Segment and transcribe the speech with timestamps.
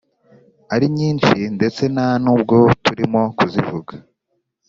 [0.73, 3.93] Ari nyinshi ndetse nta nubwo turimo kuzivuga